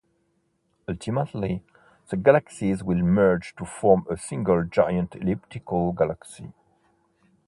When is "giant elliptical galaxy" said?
4.63-6.53